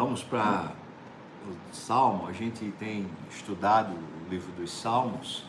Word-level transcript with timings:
Vamos 0.00 0.22
para 0.22 0.70
o 1.44 1.74
Salmo, 1.74 2.28
a 2.28 2.32
gente 2.32 2.72
tem 2.78 3.04
estudado 3.28 3.92
o 3.94 4.30
livro 4.30 4.52
dos 4.52 4.70
Salmos. 4.70 5.44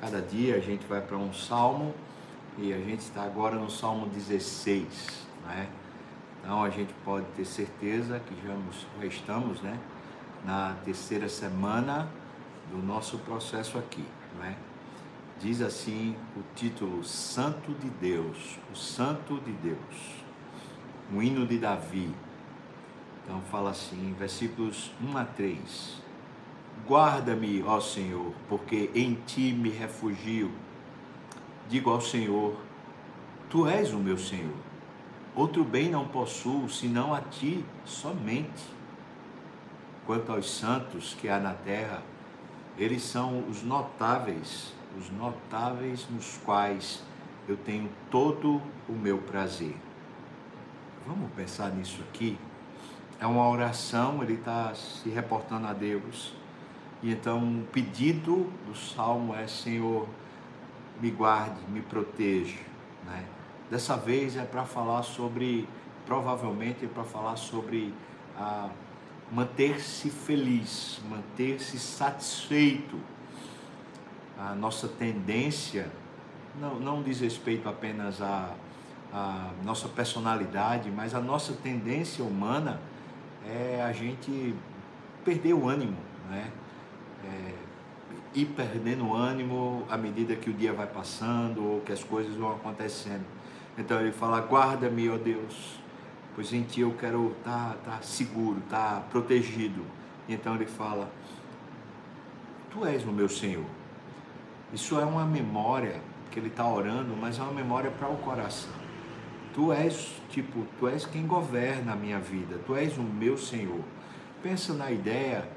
Cada 0.00 0.20
dia 0.20 0.56
a 0.56 0.58
gente 0.58 0.84
vai 0.88 1.00
para 1.00 1.16
um 1.16 1.32
salmo 1.32 1.94
e 2.58 2.72
a 2.72 2.78
gente 2.78 2.98
está 2.98 3.22
agora 3.22 3.54
no 3.54 3.70
Salmo 3.70 4.08
16, 4.08 5.28
né? 5.46 5.68
Então 6.40 6.64
a 6.64 6.68
gente 6.68 6.92
pode 7.04 7.26
ter 7.36 7.44
certeza 7.44 8.18
que 8.18 8.34
já, 8.44 9.06
estamos, 9.06 9.62
né, 9.62 9.78
na 10.44 10.74
terceira 10.84 11.28
semana 11.28 12.08
do 12.72 12.78
nosso 12.78 13.18
processo 13.18 13.78
aqui, 13.78 14.04
né? 14.40 14.56
Diz 15.38 15.62
assim 15.62 16.16
o 16.36 16.40
título 16.56 17.04
Santo 17.04 17.70
de 17.74 17.88
Deus, 17.88 18.58
o 18.72 18.76
Santo 18.76 19.38
de 19.42 19.52
Deus, 19.52 20.24
um 21.14 21.22
hino 21.22 21.46
de 21.46 21.56
Davi. 21.56 22.25
Então 23.26 23.42
fala 23.50 23.70
assim, 23.70 24.14
versículos 24.16 24.92
1 25.02 25.18
a 25.18 25.24
3. 25.24 26.00
Guarda-me, 26.86 27.60
ó 27.64 27.80
Senhor, 27.80 28.32
porque 28.48 28.88
em 28.94 29.14
ti 29.26 29.52
me 29.52 29.68
refugio. 29.68 30.52
Digo 31.68 31.90
ao 31.90 32.00
Senhor, 32.00 32.56
tu 33.50 33.66
és 33.66 33.92
o 33.92 33.98
meu 33.98 34.16
Senhor. 34.16 34.54
Outro 35.34 35.64
bem 35.64 35.90
não 35.90 36.06
possuo, 36.06 36.70
senão 36.70 37.12
a 37.12 37.20
ti 37.20 37.64
somente. 37.84 38.62
Quanto 40.06 40.30
aos 40.30 40.48
santos 40.48 41.12
que 41.20 41.28
há 41.28 41.40
na 41.40 41.52
terra, 41.52 42.04
eles 42.78 43.02
são 43.02 43.40
os 43.48 43.64
notáveis, 43.64 44.72
os 44.96 45.10
notáveis 45.10 46.06
nos 46.08 46.38
quais 46.44 47.02
eu 47.48 47.56
tenho 47.56 47.90
todo 48.08 48.62
o 48.88 48.92
meu 48.92 49.18
prazer. 49.18 49.74
Vamos 51.04 51.28
pensar 51.32 51.70
nisso 51.70 52.00
aqui? 52.08 52.38
É 53.18 53.26
uma 53.26 53.48
oração, 53.48 54.22
ele 54.22 54.34
está 54.34 54.74
se 54.74 55.08
reportando 55.08 55.66
a 55.66 55.72
Deus. 55.72 56.34
E 57.02 57.10
então 57.10 57.38
o 57.38 57.64
pedido 57.72 58.52
do 58.66 58.74
salmo 58.74 59.34
é: 59.34 59.46
Senhor, 59.46 60.06
me 61.00 61.10
guarde, 61.10 61.60
me 61.68 61.80
proteja. 61.80 62.58
Né? 63.06 63.24
Dessa 63.70 63.96
vez 63.96 64.36
é 64.36 64.44
para 64.44 64.64
falar 64.64 65.02
sobre, 65.02 65.68
provavelmente 66.04 66.84
é 66.84 66.88
para 66.88 67.04
falar 67.04 67.36
sobre 67.36 67.92
a 68.36 68.68
manter-se 69.32 70.10
feliz, 70.10 71.00
manter-se 71.08 71.78
satisfeito. 71.78 72.98
A 74.38 74.54
nossa 74.54 74.86
tendência 74.86 75.90
não, 76.60 76.78
não 76.78 77.02
diz 77.02 77.20
respeito 77.20 77.68
apenas 77.68 78.20
à, 78.20 78.54
à 79.12 79.50
nossa 79.64 79.88
personalidade, 79.88 80.90
mas 80.90 81.14
a 81.14 81.20
nossa 81.20 81.54
tendência 81.54 82.24
humana 82.24 82.80
é 83.46 83.82
a 83.82 83.92
gente 83.92 84.54
perder 85.24 85.54
o 85.54 85.68
ânimo, 85.68 85.96
né? 86.28 86.50
É, 87.24 87.54
ir 88.34 88.46
perdendo 88.46 89.06
o 89.06 89.14
ânimo 89.14 89.84
à 89.88 89.96
medida 89.96 90.36
que 90.36 90.50
o 90.50 90.52
dia 90.52 90.72
vai 90.72 90.86
passando 90.86 91.64
ou 91.64 91.80
que 91.80 91.92
as 91.92 92.04
coisas 92.04 92.34
vão 92.36 92.52
acontecendo. 92.52 93.24
Então 93.78 94.00
ele 94.00 94.12
fala: 94.12 94.40
guarda-me, 94.40 95.08
ó 95.08 95.16
Deus, 95.16 95.78
pois 96.34 96.52
em 96.52 96.62
ti 96.62 96.80
eu 96.80 96.94
quero 96.98 97.34
estar 97.38 97.76
tá, 97.84 97.92
tá 97.92 98.02
seguro, 98.02 98.58
estar 98.58 98.94
tá 98.94 99.00
protegido. 99.10 99.82
Então 100.28 100.54
ele 100.54 100.66
fala: 100.66 101.10
Tu 102.70 102.84
és 102.84 103.04
o 103.04 103.12
meu 103.12 103.28
Senhor. 103.28 103.64
Isso 104.72 104.98
é 104.98 105.04
uma 105.04 105.24
memória 105.24 106.00
que 106.30 106.38
ele 106.38 106.48
está 106.48 106.66
orando, 106.66 107.16
mas 107.16 107.38
é 107.38 107.42
uma 107.42 107.52
memória 107.52 107.90
para 107.90 108.08
o 108.08 108.16
coração. 108.16 108.85
Tu 109.56 109.72
és, 109.72 110.20
tipo, 110.28 110.66
tu 110.78 110.86
és 110.86 111.06
quem 111.06 111.26
governa 111.26 111.94
a 111.94 111.96
minha 111.96 112.20
vida, 112.20 112.60
tu 112.66 112.76
és 112.76 112.98
o 112.98 113.02
meu 113.02 113.38
Senhor. 113.38 113.80
Pensa 114.42 114.74
na 114.74 114.92
ideia 114.92 115.48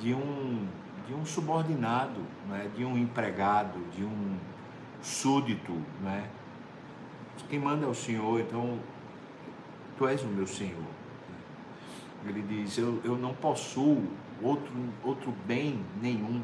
de 0.00 0.12
um, 0.12 0.66
de 1.06 1.14
um 1.14 1.24
subordinado, 1.24 2.20
né? 2.48 2.68
de 2.76 2.84
um 2.84 2.98
empregado, 2.98 3.78
de 3.94 4.02
um 4.02 4.36
súdito, 5.00 5.72
né? 6.02 6.28
Quem 7.48 7.60
manda 7.60 7.86
é 7.86 7.88
o 7.88 7.94
Senhor, 7.94 8.40
então 8.40 8.80
tu 9.96 10.08
és 10.08 10.20
o 10.24 10.26
meu 10.26 10.48
Senhor. 10.48 10.82
Ele 12.26 12.42
diz: 12.42 12.76
Eu, 12.76 13.00
eu 13.04 13.16
não 13.16 13.32
possuo 13.32 14.02
outro, 14.42 14.72
outro 15.04 15.32
bem 15.46 15.84
nenhum. 16.02 16.42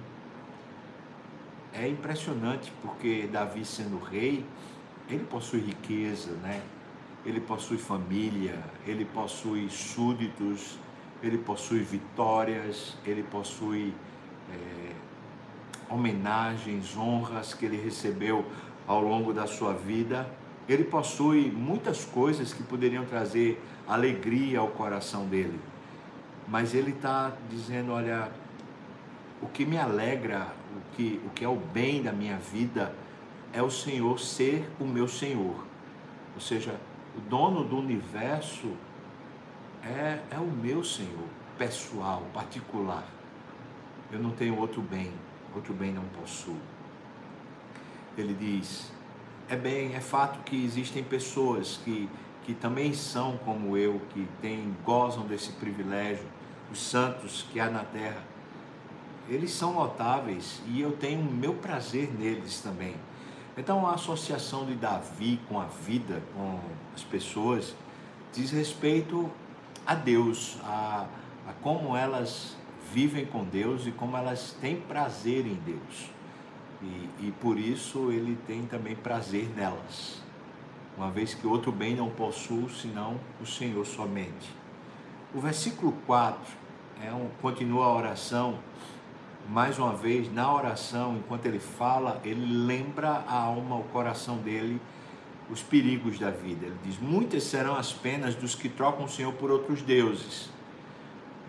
É 1.72 1.88
impressionante 1.88 2.72
porque 2.81 3.28
Davi, 3.32 3.65
sendo 3.65 3.98
rei, 3.98 4.47
ele 5.09 5.25
possui 5.25 5.59
riqueza, 5.59 6.31
né? 6.43 6.62
Ele 7.25 7.41
possui 7.41 7.78
família, 7.78 8.59
ele 8.87 9.05
possui 9.05 9.69
súditos, 9.71 10.78
ele 11.22 11.38
possui 11.38 11.81
vitórias, 11.81 12.97
ele 13.06 13.22
possui 13.22 13.94
é, 14.50 14.93
homenagens, 15.88 16.97
honras 16.97 17.55
que 17.55 17.65
ele 17.65 17.77
recebeu 17.77 18.44
ao 18.87 19.00
longo 19.00 19.33
da 19.33 19.47
sua 19.47 19.72
vida 19.72 20.28
ele 20.69 20.84
possui 20.84 21.50
muitas 21.50 22.05
coisas 22.05 22.53
que 22.53 22.62
poderiam 22.62 23.05
trazer 23.05 23.60
alegria 23.87 24.60
ao 24.60 24.69
coração 24.69 25.27
dele. 25.27 25.59
Mas 26.47 26.75
ele 26.75 26.91
está 26.91 27.33
dizendo: 27.50 27.93
olha, 27.93 28.31
o 29.41 29.49
que 29.49 29.65
me 29.65 29.77
alegra, 29.77 30.49
o 30.77 30.97
que, 30.97 31.21
o 31.27 31.31
que 31.31 31.44
é 31.44 31.49
o 31.49 31.56
bem 31.56 32.03
da 32.03 32.12
minha 32.12 32.37
vida, 32.37 32.94
é 33.53 33.62
o 33.62 33.71
Senhor 33.71 34.19
ser 34.21 34.69
o 34.78 34.84
meu 34.84 35.09
Senhor. 35.09 35.56
Ou 36.34 36.41
seja, 36.41 36.77
o 37.17 37.21
dono 37.21 37.65
do 37.65 37.77
universo 37.77 38.73
é, 39.83 40.21
é 40.31 40.39
o 40.39 40.47
meu 40.47 40.83
Senhor, 40.84 41.27
pessoal, 41.59 42.23
particular. 42.33 43.06
Eu 44.11 44.19
não 44.19 44.31
tenho 44.31 44.59
outro 44.59 44.81
bem, 44.81 45.12
outro 45.55 45.75
bem 45.75 45.93
não 45.93 46.05
possuo. 46.21 46.59
Ele 48.17 48.34
diz: 48.34 48.93
é 49.49 49.56
bem, 49.56 49.95
é 49.95 50.01
fato 50.01 50.43
que 50.45 50.65
existem 50.65 51.03
pessoas 51.03 51.81
que, 51.84 52.09
que 52.45 52.55
também 52.55 52.95
são 52.95 53.37
como 53.39 53.77
eu, 53.77 54.01
que 54.15 54.27
têm, 54.41 54.75
gozam 54.84 55.27
desse 55.27 55.53
privilégio, 55.53 56.27
os 56.71 56.81
santos 56.81 57.45
que 57.51 57.61
há 57.61 57.69
na 57.69 57.84
terra. 57.84 58.22
Eles 59.28 59.53
são 59.53 59.75
notáveis 59.75 60.61
e 60.67 60.81
eu 60.81 60.93
tenho 60.93 61.22
meu 61.22 61.55
prazer 61.55 62.12
neles 62.12 62.61
também. 62.61 62.95
Então 63.57 63.87
a 63.87 63.95
associação 63.95 64.65
de 64.65 64.75
Davi 64.75 65.39
com 65.49 65.61
a 65.61 65.67
vida, 65.67 66.23
com 66.35 66.59
as 66.95 67.03
pessoas, 67.03 67.75
diz 68.33 68.51
respeito 68.51 69.31
a 69.87 69.95
Deus, 69.95 70.59
a, 70.65 71.07
a 71.47 71.53
como 71.61 71.97
elas 71.97 72.57
vivem 72.93 73.27
com 73.27 73.45
Deus 73.45 73.87
e 73.87 73.91
como 73.91 74.17
elas 74.17 74.57
têm 74.61 74.77
prazer 74.77 75.47
em 75.47 75.55
Deus. 75.55 76.11
E, 76.83 77.27
e 77.27 77.35
por 77.41 77.59
isso 77.59 78.11
ele 78.11 78.39
tem 78.47 78.67
também 78.67 78.97
prazer 78.97 79.49
nelas, 79.55 80.21
uma 80.97 81.11
vez 81.11 81.33
que 81.34 81.47
outro 81.47 81.71
bem 81.71 81.95
não 81.95 82.11
possuo 82.11 82.69
senão 82.71 83.21
o 83.41 83.47
Senhor 83.47 83.87
somente. 83.87 84.51
O 85.34 85.41
versículo 85.41 85.93
4 86.07 86.41
é 87.03 87.13
um, 87.13 87.29
continua 87.41 87.87
a 87.87 87.95
oração, 87.95 88.59
mais 89.48 89.78
uma 89.78 89.94
vez, 89.94 90.32
na 90.32 90.53
oração, 90.53 91.16
enquanto 91.16 91.47
ele 91.47 91.58
fala, 91.58 92.20
ele 92.25 92.44
lembra 92.64 93.25
a 93.26 93.34
alma, 93.34 93.76
o 93.76 93.84
coração 93.84 94.38
dele, 94.38 94.80
os 95.50 95.62
perigos 95.62 96.19
da 96.19 96.30
vida. 96.30 96.66
Ele 96.66 96.78
diz: 96.84 96.98
Muitas 96.98 97.44
serão 97.44 97.75
as 97.75 97.92
penas 97.92 98.34
dos 98.34 98.54
que 98.54 98.69
trocam 98.69 99.04
o 99.04 99.08
Senhor 99.08 99.32
por 99.34 99.50
outros 99.50 99.82
deuses. 99.82 100.48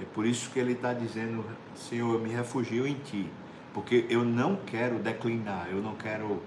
É 0.02 0.06
por 0.06 0.26
isso 0.26 0.50
que 0.50 0.60
ele 0.60 0.74
está 0.74 0.94
dizendo: 0.94 1.46
Senhor, 1.76 2.14
eu 2.14 2.20
me 2.20 2.30
refugio 2.30 2.88
em 2.88 2.96
ti 2.96 3.30
porque 3.74 4.06
eu 4.10 4.24
não 4.24 4.56
quero 4.56 5.00
declinar, 5.00 5.68
eu 5.70 5.82
não 5.82 5.96
quero 5.96 6.42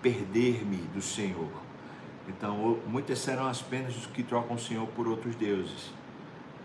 perder-me 0.00 0.76
do 0.94 1.02
Senhor. 1.02 1.50
Então, 2.28 2.78
muitas 2.86 3.18
serão 3.18 3.46
as 3.46 3.60
penas 3.60 3.94
dos 3.94 4.06
que 4.06 4.22
trocam 4.22 4.56
o 4.56 4.58
Senhor 4.58 4.86
por 4.88 5.08
outros 5.08 5.34
deuses. 5.34 5.92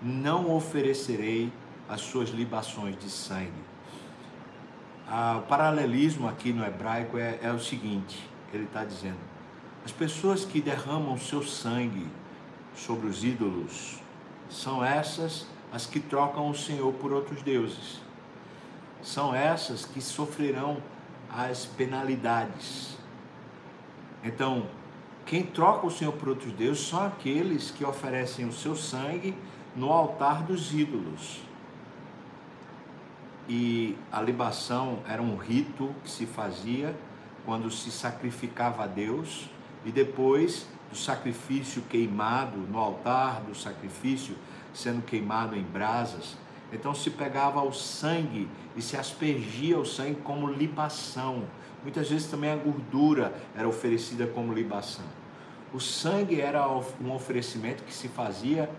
Não 0.01 0.55
oferecerei 0.55 1.51
as 1.89 2.01
suas 2.01 2.29
libações 2.29 2.97
de 2.97 3.09
sangue. 3.09 3.51
Ah, 5.13 5.39
o 5.39 5.41
paralelismo 5.41 6.25
aqui 6.25 6.53
no 6.53 6.65
hebraico 6.65 7.17
é, 7.17 7.37
é 7.43 7.51
o 7.51 7.59
seguinte: 7.59 8.25
ele 8.53 8.63
está 8.63 8.85
dizendo, 8.85 9.19
as 9.83 9.91
pessoas 9.91 10.45
que 10.45 10.61
derramam 10.61 11.17
seu 11.17 11.43
sangue 11.43 12.07
sobre 12.73 13.07
os 13.07 13.21
ídolos 13.21 13.99
são 14.49 14.83
essas 14.83 15.45
as 15.69 15.85
que 15.85 15.99
trocam 15.99 16.49
o 16.49 16.55
Senhor 16.55 16.93
por 16.93 17.11
outros 17.11 17.41
deuses 17.41 17.99
são 19.03 19.33
essas 19.33 19.85
que 19.85 20.01
sofrerão 20.01 20.77
as 21.29 21.65
penalidades. 21.65 22.97
Então, 24.23 24.67
quem 25.25 25.43
troca 25.43 25.87
o 25.87 25.91
Senhor 25.91 26.13
por 26.13 26.29
outros 26.29 26.53
deuses 26.53 26.87
são 26.87 27.03
aqueles 27.05 27.71
que 27.71 27.83
oferecem 27.83 28.45
o 28.45 28.53
seu 28.53 28.75
sangue 28.75 29.35
no 29.75 29.91
altar 29.91 30.43
dos 30.43 30.73
ídolos. 30.73 31.41
E 33.47 33.97
a 34.11 34.21
libação 34.21 34.99
era 35.07 35.21
um 35.21 35.35
rito 35.35 35.93
que 36.03 36.09
se 36.09 36.25
fazia 36.25 36.95
quando 37.45 37.69
se 37.71 37.91
sacrificava 37.91 38.83
a 38.83 38.87
Deus 38.87 39.49
e 39.85 39.91
depois 39.91 40.67
do 40.89 40.97
sacrifício 40.97 41.81
queimado 41.83 42.57
no 42.57 42.77
altar 42.77 43.41
do 43.41 43.55
sacrifício 43.55 44.35
sendo 44.73 45.01
queimado 45.01 45.55
em 45.55 45.63
brasas. 45.63 46.37
Então 46.71 46.93
se 46.93 47.09
pegava 47.09 47.61
o 47.61 47.73
sangue 47.73 48.47
e 48.75 48.81
se 48.81 48.95
aspergia 48.95 49.77
o 49.77 49.85
sangue 49.85 50.21
como 50.21 50.47
libação. 50.47 51.43
Muitas 51.83 52.09
vezes 52.09 52.27
também 52.27 52.51
a 52.51 52.55
gordura 52.55 53.33
era 53.55 53.67
oferecida 53.67 54.27
como 54.27 54.53
libação. 54.53 55.05
O 55.73 55.79
sangue 55.79 56.39
era 56.39 56.67
um 56.69 57.11
oferecimento 57.11 57.83
que 57.83 57.93
se 57.93 58.07
fazia 58.07 58.69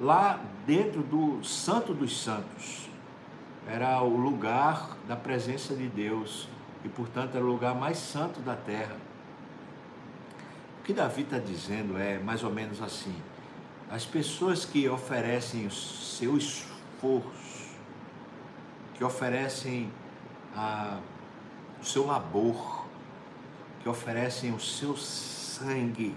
lá 0.00 0.40
dentro 0.66 1.02
do 1.02 1.44
Santo 1.44 1.94
dos 1.94 2.20
Santos. 2.20 2.88
Era 3.66 4.02
o 4.02 4.16
lugar 4.16 4.96
da 5.08 5.16
presença 5.16 5.74
de 5.74 5.88
Deus 5.88 6.48
e, 6.84 6.88
portanto, 6.88 7.36
era 7.36 7.44
o 7.44 7.48
lugar 7.48 7.74
mais 7.74 7.96
santo 7.96 8.40
da 8.40 8.54
terra. 8.54 8.96
O 10.80 10.84
que 10.84 10.92
Davi 10.92 11.22
está 11.22 11.38
dizendo 11.38 11.98
é 11.98 12.18
mais 12.18 12.44
ou 12.44 12.52
menos 12.52 12.82
assim: 12.82 13.14
as 13.90 14.04
pessoas 14.04 14.64
que 14.64 14.88
oferecem 14.88 15.66
o 15.66 15.70
seu 15.70 16.36
esforço, 16.36 17.74
que 18.94 19.02
oferecem 19.02 19.90
a, 20.54 20.98
o 21.80 21.84
seu 21.84 22.06
labor, 22.06 22.84
que 23.82 23.88
oferecem 23.88 24.52
o 24.52 24.60
seu 24.60 24.94
sangue, 24.94 26.14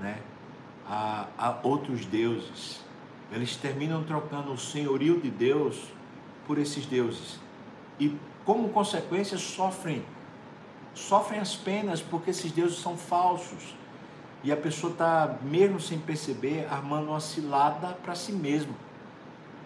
né? 0.00 0.20
a, 0.88 1.26
a 1.38 1.58
outros 1.62 2.04
deuses. 2.06 2.80
Eles 3.30 3.56
terminam 3.56 4.02
trocando 4.02 4.52
o 4.52 4.58
senhorio 4.58 5.20
de 5.20 5.30
Deus 5.30 5.92
por 6.48 6.58
esses 6.58 6.84
deuses. 6.84 7.38
E, 8.00 8.16
como 8.44 8.70
consequência, 8.70 9.38
sofrem. 9.38 10.04
Sofrem 10.94 11.38
as 11.38 11.54
penas 11.54 12.02
porque 12.02 12.30
esses 12.30 12.50
deuses 12.50 12.78
são 12.78 12.96
falsos. 12.96 13.76
E 14.42 14.50
a 14.50 14.56
pessoa 14.56 14.92
está, 14.92 15.38
mesmo 15.42 15.78
sem 15.78 16.00
perceber, 16.00 16.66
armando 16.68 17.10
uma 17.10 17.20
cilada 17.20 17.88
para 18.02 18.16
si 18.16 18.32
mesma. 18.32 18.74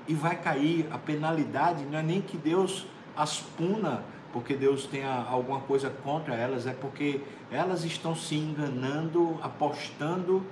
E 0.06 0.12
vai 0.14 0.36
cair. 0.36 0.86
A 0.90 0.98
penalidade 0.98 1.84
não 1.86 1.98
é 1.98 2.02
nem 2.02 2.20
que 2.20 2.36
Deus 2.36 2.86
as 3.16 3.38
puna 3.40 4.04
porque 4.32 4.54
Deus 4.54 4.86
tenha 4.86 5.26
alguma 5.28 5.60
coisa 5.60 5.90
contra 5.90 6.34
elas, 6.34 6.66
é 6.66 6.72
porque 6.72 7.20
elas 7.50 7.84
estão 7.84 8.16
se 8.16 8.34
enganando, 8.34 9.38
apostando 9.42 10.42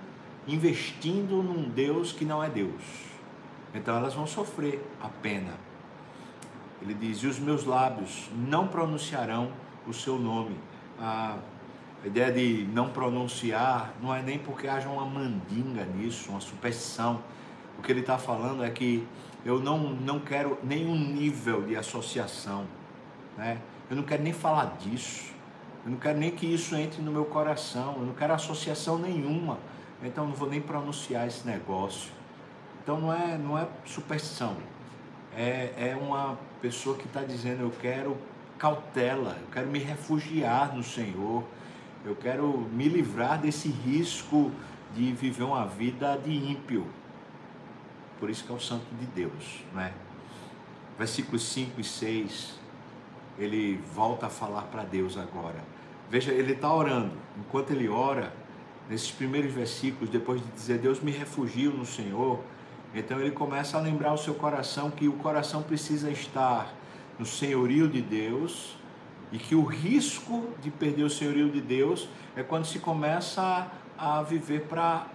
investindo 0.47 1.43
num 1.43 1.69
Deus 1.69 2.12
que 2.12 2.25
não 2.25 2.43
é 2.43 2.49
Deus. 2.49 2.83
Então 3.75 3.97
elas 3.97 4.15
vão 4.15 4.26
sofrer 4.26 4.85
a 5.00 5.09
pena. 5.09 5.53
Ele 6.82 6.94
diz: 6.94 7.19
E 7.19 7.27
os 7.27 7.38
meus 7.38 7.65
lábios 7.65 8.29
não 8.35 8.67
pronunciarão 8.67 9.50
o 9.87 9.93
seu 9.93 10.19
nome. 10.19 10.56
A, 10.99 11.37
ideia 12.05 12.32
de 12.32 12.67
não 12.73 12.88
pronunciar 12.88 13.93
não 14.00 14.15
é 14.15 14.23
nem 14.23 14.38
porque 14.38 14.67
haja 14.67 14.88
uma 14.88 15.05
mandinga 15.05 15.85
nisso, 15.85 16.31
uma 16.31 16.41
superstição. 16.41 17.23
O 17.79 17.82
que 17.82 17.93
ele 17.93 18.00
está 18.00 18.17
falando 18.17 18.65
é 18.65 18.71
que 18.71 19.06
eu 19.44 19.61
não, 19.61 19.79
não 19.79 20.19
quero 20.19 20.59
nenhum 20.62 20.99
nível 20.99 21.62
de 21.62 21.77
associação. 21.77 22.65
Né? 23.37 23.59
Eu 23.91 23.97
não 23.97 24.03
quero 24.03 24.23
nem 24.23 24.33
falar 24.33 24.76
disso. 24.79 25.31
Eu 25.85 25.93
não 25.93 25.99
quero 25.99 26.19
nem 26.19 26.31
que 26.31 26.47
isso 26.47 26.75
entre 26.75 27.03
no 27.03 27.12
meu 27.12 27.25
coração. 27.25 27.97
Eu 27.99 28.06
não 28.06 28.15
quero 28.15 28.33
associação 28.33 28.99
nenhuma 28.99 29.59
então 30.03 30.26
não 30.26 30.35
vou 30.35 30.49
nem 30.49 30.61
pronunciar 30.61 31.26
esse 31.26 31.47
negócio. 31.47 32.11
Então 32.83 33.00
não 33.00 33.12
é, 33.12 33.37
não 33.37 33.59
é 33.59 33.69
superstição, 33.85 34.56
é, 35.37 35.73
é 35.76 35.99
uma 36.00 36.38
pessoa 36.61 36.97
que 36.97 37.07
está 37.07 37.23
dizendo: 37.23 37.62
eu 37.62 37.73
quero 37.81 38.17
cautela, 38.59 39.39
eu 39.41 39.49
quero 39.53 39.69
me 39.69 39.79
refugiar 39.79 40.77
no 40.77 40.83
Senhor, 40.83 41.45
eu 42.05 42.15
quero 42.15 42.47
me 42.73 42.89
livrar 42.89 43.41
desse 43.41 43.69
risco 43.69 44.53
de 44.95 45.12
viver 45.12 45.45
uma 45.45 45.67
vida 45.67 46.17
de 46.17 46.31
ímpio. 46.31 46.87
Por 48.19 48.29
isso 48.29 48.45
que 48.45 48.53
é 48.53 48.55
o 48.55 48.61
santo 48.61 48.85
de 48.99 49.07
Deus, 49.07 49.65
não 49.73 49.81
é? 49.81 49.93
Versículos 50.99 51.43
5 51.49 51.81
e 51.81 51.85
6, 51.85 52.59
ele 53.39 53.81
volta 53.95 54.27
a 54.27 54.31
falar 54.31 54.62
para 54.62 54.83
Deus 54.83 55.17
agora. 55.17 55.65
Veja, 56.11 56.31
ele 56.31 56.53
está 56.53 56.71
orando. 56.71 57.12
Enquanto 57.39 57.71
ele 57.71 57.89
ora, 57.89 58.31
nesses 58.91 59.11
primeiros 59.11 59.53
versículos, 59.53 60.11
depois 60.11 60.43
de 60.43 60.49
dizer 60.49 60.79
Deus 60.79 61.01
me 61.01 61.11
refugio 61.12 61.71
no 61.71 61.87
Senhor, 61.87 62.41
então 62.95 63.21
ele 63.21 63.31
começa 63.31 63.79
a 63.79 63.81
lembrar 63.81 64.13
o 64.13 64.19
seu 64.19 64.35
coração 64.35 64.91
que 64.91 65.09
o 65.09 65.13
coração 65.15 65.63
precisa 65.63 66.11
estar 66.11 66.73
no 67.19 67.27
senhorio 67.27 67.89
de 67.89 68.01
Deus 68.01 68.77
e 69.31 69.39
que 69.39 69.55
o 69.55 69.65
risco 69.65 70.49
de 70.61 70.71
perder 70.71 71.05
o 71.05 71.11
senhorio 71.11 71.51
de 71.51 71.61
Deus 71.61 72.09
é 72.35 72.43
quando 72.43 72.65
se 72.65 72.79
começa 72.79 73.71
a 73.97 74.23
viver 74.23 74.63
para 74.63 75.07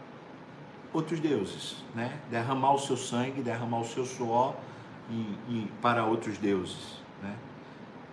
outros 0.93 1.19
deuses, 1.19 1.83
né? 1.93 2.17
Derramar 2.29 2.73
o 2.73 2.79
seu 2.79 2.95
sangue, 2.95 3.41
derramar 3.41 3.81
o 3.81 3.85
seu 3.85 4.05
suor 4.05 4.55
em, 5.11 5.37
em, 5.49 5.67
para 5.81 6.05
outros 6.05 6.37
deuses, 6.37 7.01
né? 7.21 7.35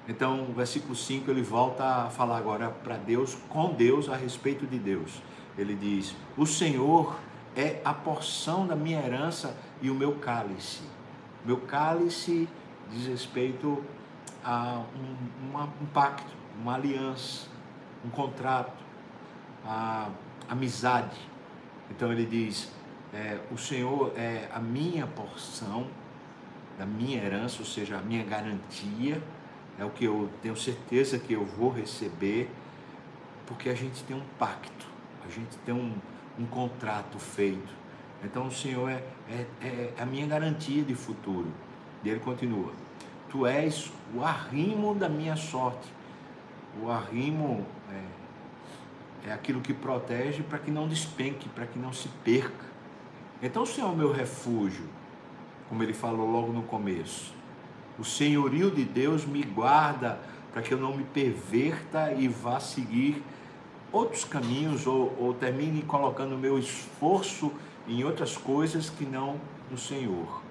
Então, 0.08 0.48
o 0.50 0.52
versículo 0.52 0.96
5 0.96 1.30
ele 1.30 1.42
volta 1.42 1.84
a 1.84 2.10
falar 2.10 2.38
agora 2.38 2.70
para 2.70 2.96
Deus, 2.96 3.36
com 3.48 3.72
Deus, 3.72 4.08
a 4.08 4.16
respeito 4.16 4.66
de 4.66 4.78
Deus 4.78 5.22
ele 5.56 5.74
diz: 5.74 6.14
O 6.36 6.46
Senhor 6.46 7.18
é 7.56 7.80
a 7.84 7.92
porção 7.92 8.66
da 8.66 8.74
minha 8.74 9.00
herança 9.00 9.56
e 9.80 9.90
o 9.90 9.94
meu 9.94 10.16
cálice. 10.16 10.82
Meu 11.44 11.58
cálice 11.58 12.48
diz 12.90 13.06
respeito 13.06 13.82
a 14.44 14.82
um, 14.96 15.58
um 15.58 15.86
pacto, 15.86 16.32
uma 16.60 16.74
aliança, 16.74 17.46
um 18.04 18.10
contrato, 18.10 18.82
a 19.64 20.08
amizade. 20.48 21.18
Então 21.90 22.12
ele 22.12 22.26
diz: 22.26 22.72
é, 23.12 23.38
O 23.50 23.58
Senhor 23.58 24.12
é 24.16 24.48
a 24.52 24.58
minha 24.58 25.06
porção 25.06 25.86
da 26.78 26.86
minha 26.86 27.22
herança, 27.22 27.58
ou 27.60 27.66
seja, 27.66 27.98
a 27.98 28.00
minha 28.00 28.24
garantia, 28.24 29.22
é 29.78 29.84
o 29.84 29.90
que 29.90 30.04
eu 30.04 30.30
tenho 30.40 30.56
certeza 30.56 31.18
que 31.18 31.32
eu 31.32 31.44
vou 31.44 31.70
receber, 31.70 32.50
porque 33.46 33.68
a 33.68 33.74
gente 33.74 34.02
tem 34.04 34.16
um 34.16 34.24
pacto 34.38 34.92
a 35.24 35.28
gente 35.30 35.56
tem 35.64 35.74
um, 35.74 35.94
um 36.38 36.46
contrato 36.46 37.18
feito. 37.18 37.72
Então 38.24 38.46
o 38.46 38.52
Senhor 38.52 38.88
é, 38.88 39.02
é, 39.28 39.46
é, 39.62 39.94
a 39.98 40.06
minha 40.06 40.26
garantia 40.26 40.82
de 40.82 40.94
futuro. 40.94 41.48
E 42.04 42.08
ele 42.08 42.20
continua: 42.20 42.72
Tu 43.30 43.46
és 43.46 43.92
o 44.14 44.22
arrimo 44.22 44.94
da 44.94 45.08
minha 45.08 45.36
sorte. 45.36 45.92
O 46.82 46.90
arrimo 46.90 47.66
é, 49.24 49.28
é 49.30 49.32
aquilo 49.32 49.60
que 49.60 49.74
protege 49.74 50.42
para 50.42 50.58
que 50.58 50.70
não 50.70 50.88
despenque, 50.88 51.48
para 51.48 51.66
que 51.66 51.78
não 51.78 51.92
se 51.92 52.08
perca. 52.24 52.72
Então 53.42 53.64
o 53.64 53.66
Senhor 53.66 53.88
é 53.88 53.92
o 53.92 53.96
meu 53.96 54.12
refúgio, 54.12 54.88
como 55.68 55.82
ele 55.82 55.92
falou 55.92 56.30
logo 56.30 56.52
no 56.52 56.62
começo. 56.62 57.34
O 57.98 58.04
senhorio 58.04 58.70
de 58.70 58.84
Deus 58.84 59.26
me 59.26 59.42
guarda 59.42 60.18
para 60.52 60.62
que 60.62 60.72
eu 60.72 60.78
não 60.78 60.96
me 60.96 61.04
perverta 61.04 62.12
e 62.12 62.28
vá 62.28 62.60
seguir 62.60 63.22
outros 63.92 64.24
caminhos 64.24 64.86
ou, 64.86 65.14
ou 65.18 65.34
termine 65.34 65.82
colocando 65.82 66.34
o 66.34 66.38
meu 66.38 66.58
esforço 66.58 67.52
em 67.86 68.02
outras 68.02 68.36
coisas 68.36 68.88
que 68.88 69.04
não 69.04 69.40
no 69.70 69.76
Senhor. 69.76 70.42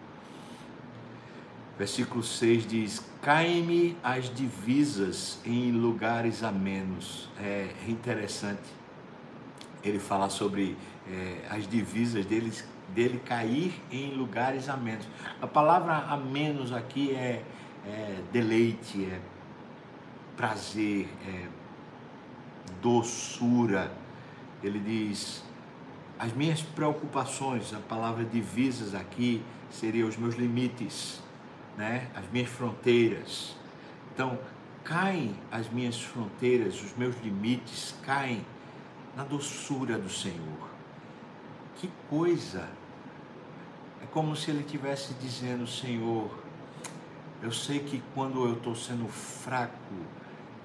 Versículo 1.77 2.23
6 2.23 2.67
diz: 2.67 3.03
Caem-me 3.21 3.97
as 4.03 4.33
divisas 4.33 5.39
em 5.45 5.71
lugares 5.71 6.43
amenos. 6.43 7.29
É 7.39 7.69
interessante 7.87 8.61
ele 9.83 9.99
falar 9.99 10.29
sobre 10.29 10.77
é, 11.09 11.47
as 11.49 11.67
divisas 11.67 12.25
dele, 12.25 12.53
dele 12.89 13.19
cair 13.25 13.73
em 13.91 14.13
lugares 14.13 14.69
amenos. 14.69 15.07
A 15.41 15.47
palavra 15.47 15.95
amenos 16.09 16.71
aqui 16.71 17.15
é, 17.15 17.43
é 17.87 18.19
deleite, 18.31 19.05
é 19.05 19.19
prazer, 20.37 21.07
é 21.27 21.60
doçura. 22.81 23.91
Ele 24.63 24.79
diz: 24.79 25.43
as 26.19 26.33
minhas 26.33 26.61
preocupações, 26.61 27.73
a 27.73 27.79
palavra 27.79 28.23
divisas 28.23 28.93
aqui 28.93 29.43
seria 29.69 30.05
os 30.05 30.17
meus 30.17 30.35
limites, 30.35 31.21
né? 31.77 32.09
As 32.15 32.29
minhas 32.31 32.49
fronteiras. 32.49 33.55
Então, 34.13 34.37
caem 34.83 35.35
as 35.51 35.69
minhas 35.69 36.01
fronteiras, 36.01 36.81
os 36.81 36.95
meus 36.97 37.15
limites 37.23 37.95
caem 38.03 38.45
na 39.15 39.23
doçura 39.23 39.97
do 39.97 40.09
Senhor. 40.09 40.69
Que 41.77 41.89
coisa! 42.09 42.67
É 44.01 44.05
como 44.11 44.35
se 44.35 44.51
ele 44.51 44.61
estivesse 44.61 45.13
dizendo, 45.15 45.65
Senhor, 45.65 46.29
eu 47.41 47.51
sei 47.51 47.79
que 47.79 48.03
quando 48.13 48.45
eu 48.45 48.53
estou 48.53 48.75
sendo 48.75 49.07
fraco, 49.07 49.95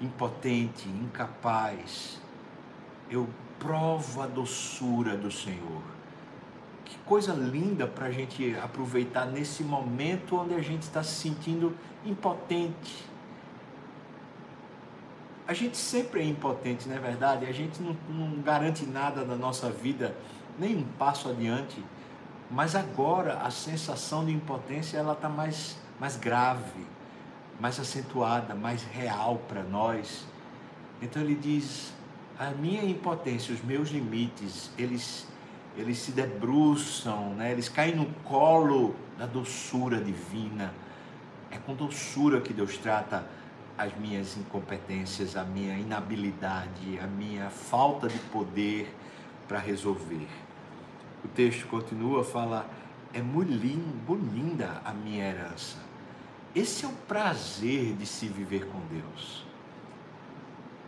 impotente, 0.00 0.88
incapaz, 0.88 2.20
eu 3.10 3.28
provo 3.58 4.22
a 4.22 4.26
doçura 4.26 5.16
do 5.16 5.30
Senhor. 5.30 5.82
Que 6.84 6.98
coisa 6.98 7.32
linda 7.32 7.86
para 7.86 8.06
a 8.06 8.10
gente 8.10 8.54
aproveitar 8.62 9.26
nesse 9.26 9.62
momento 9.64 10.36
onde 10.36 10.54
a 10.54 10.60
gente 10.60 10.82
está 10.82 11.02
se 11.02 11.14
sentindo 11.14 11.76
impotente. 12.04 13.04
A 15.48 15.52
gente 15.52 15.76
sempre 15.76 16.20
é 16.20 16.24
impotente, 16.24 16.88
não 16.88 16.96
é 16.96 16.98
verdade? 16.98 17.46
A 17.46 17.52
gente 17.52 17.80
não, 17.80 17.96
não 18.08 18.40
garante 18.40 18.84
nada 18.84 19.24
da 19.24 19.36
nossa 19.36 19.70
vida, 19.70 20.16
nem 20.58 20.76
um 20.76 20.84
passo 20.98 21.28
adiante, 21.28 21.82
Mas 22.48 22.76
agora 22.76 23.38
a 23.38 23.50
sensação 23.50 24.24
de 24.24 24.32
impotência 24.32 24.98
ela 24.98 25.14
está 25.14 25.28
mais, 25.28 25.76
mais 25.98 26.16
grave, 26.16 26.86
mais 27.60 27.78
acentuada, 27.80 28.54
mais 28.54 28.82
real 28.82 29.40
para 29.48 29.62
nós. 29.62 30.26
Então 31.00 31.22
ele 31.22 31.34
diz: 31.34 31.92
a 32.38 32.50
minha 32.50 32.84
impotência, 32.84 33.54
os 33.54 33.62
meus 33.62 33.90
limites, 33.90 34.70
eles, 34.76 35.26
eles 35.76 35.98
se 35.98 36.12
debruçam, 36.12 37.34
né? 37.34 37.52
eles 37.52 37.68
caem 37.68 37.96
no 37.96 38.06
colo 38.24 38.94
da 39.18 39.26
doçura 39.26 40.00
divina. 40.02 40.72
É 41.50 41.58
com 41.58 41.74
doçura 41.74 42.40
que 42.40 42.52
Deus 42.52 42.76
trata 42.76 43.26
as 43.78 43.94
minhas 43.96 44.36
incompetências, 44.36 45.36
a 45.36 45.44
minha 45.44 45.78
inabilidade, 45.78 46.98
a 47.02 47.06
minha 47.06 47.50
falta 47.50 48.08
de 48.08 48.18
poder 48.18 48.94
para 49.46 49.58
resolver. 49.58 50.26
O 51.24 51.28
texto 51.28 51.66
continua, 51.66 52.24
fala: 52.24 52.68
é 53.12 53.22
muito 53.22 53.52
linda 53.52 54.80
a 54.84 54.92
minha 54.92 55.24
herança. 55.24 55.78
Esse 56.56 56.86
é 56.86 56.88
o 56.88 56.92
prazer 56.92 57.92
de 57.96 58.06
se 58.06 58.26
viver 58.28 58.66
com 58.66 58.80
Deus. 58.86 59.44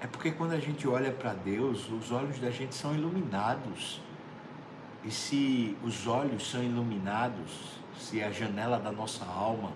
É 0.00 0.06
porque 0.06 0.30
quando 0.30 0.52
a 0.52 0.58
gente 0.58 0.88
olha 0.88 1.12
para 1.12 1.34
Deus, 1.34 1.90
os 1.90 2.10
olhos 2.10 2.38
da 2.38 2.50
gente 2.50 2.74
são 2.74 2.94
iluminados. 2.94 4.00
E 5.04 5.10
se 5.10 5.76
os 5.84 6.06
olhos 6.06 6.50
são 6.50 6.62
iluminados, 6.62 7.78
se 7.98 8.22
a 8.22 8.32
janela 8.32 8.78
da 8.78 8.90
nossa 8.90 9.26
alma 9.26 9.72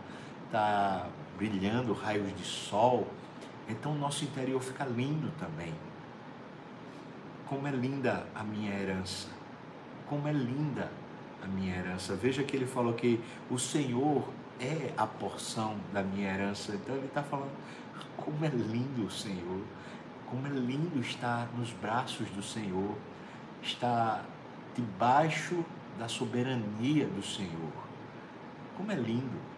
está 0.47 1.11
brilhando 1.37 1.93
raios 1.93 2.35
de 2.39 2.45
sol, 2.45 3.07
então 3.69 3.93
o 3.93 3.99
nosso 3.99 4.25
interior 4.25 4.63
fica 4.63 4.87
lindo 4.87 5.31
também. 5.39 5.75
Como 7.47 7.69
é 7.69 7.71
linda 7.71 8.27
a 8.35 8.43
minha 8.43 8.73
herança. 8.73 9.29
Como 10.09 10.27
é 10.27 10.33
linda 10.33 10.91
a 11.45 11.47
minha 11.47 11.77
herança. 11.77 12.17
Veja 12.17 12.43
que 12.43 12.57
ele 12.57 12.67
falou 12.67 12.95
que 12.95 13.21
o 13.51 13.59
Senhor 13.59 14.27
é 14.63 14.95
a 14.97 15.07
porção 15.07 15.77
da 15.93 16.03
minha 16.03 16.33
herança. 16.33 16.73
Então 16.75 16.95
ele 16.95 17.07
está 17.07 17.23
falando 17.23 17.51
como 18.17 18.45
é 18.45 18.49
lindo 18.49 19.05
o 19.07 19.11
Senhor. 19.11 19.61
Como 20.27 20.47
é 20.47 20.51
lindo 20.51 21.01
estar 21.01 21.49
nos 21.59 21.73
braços 21.73 22.29
do 22.31 22.43
Senhor. 22.43 22.97
Estar 23.61 24.25
debaixo 24.75 25.65
da 25.99 26.09
soberania 26.09 27.07
do 27.07 27.23
Senhor. 27.23 27.73
Como 28.77 28.93
é 28.93 28.95
lindo. 28.95 29.53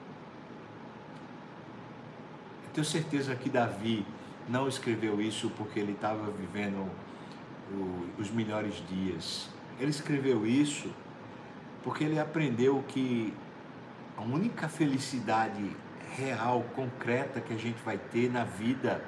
Eu 2.65 2.71
tenho 2.73 2.85
certeza 2.85 3.37
que 3.37 3.51
Davi 3.51 4.05
não 4.49 4.67
escreveu 4.67 5.21
isso 5.21 5.51
porque 5.51 5.79
ele 5.79 5.93
estava 5.93 6.31
vivendo 6.31 6.91
os 8.19 8.31
melhores 8.31 8.83
dias. 8.89 9.49
Ele 9.79 9.91
escreveu 9.91 10.47
isso 10.47 10.91
porque 11.83 12.05
ele 12.05 12.19
aprendeu 12.19 12.83
que 12.89 13.33
a 14.17 14.23
única 14.23 14.69
felicidade 14.69 15.77
real, 16.17 16.65
concreta 16.75 17.41
que 17.41 17.53
a 17.53 17.57
gente 17.57 17.83
vai 17.85 17.99
ter 17.99 18.31
na 18.31 18.45
vida 18.45 19.03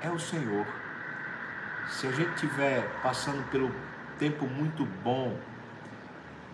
é 0.00 0.10
o 0.10 0.18
Senhor. 0.18 0.66
Se 1.88 2.06
a 2.06 2.12
gente 2.12 2.34
estiver 2.34 2.88
passando 3.02 3.48
pelo 3.50 3.74
tempo 4.18 4.46
muito 4.46 4.84
bom, 5.02 5.36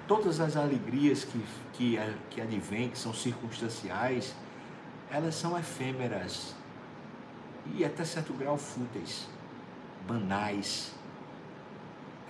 todas 0.07 0.41
as 0.41 0.57
alegrias 0.57 1.25
que, 1.25 1.45
que, 1.73 1.99
que 2.31 2.41
advêm, 2.41 2.89
que 2.89 2.99
são 2.99 3.13
circunstanciais, 3.13 4.35
elas 5.11 5.35
são 5.35 5.59
efêmeras 5.59 6.55
e 7.75 7.85
até 7.85 8.05
certo 8.05 8.33
grau 8.33 8.57
fúteis 8.57 9.29
banais. 10.07 10.95